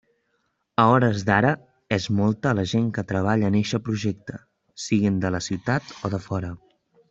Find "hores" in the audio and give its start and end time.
0.91-1.25